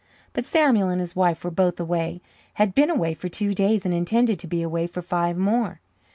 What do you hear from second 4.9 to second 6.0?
five more.